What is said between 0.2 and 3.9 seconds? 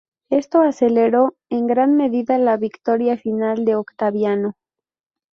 Esto aceleró en gran medida la victoria final de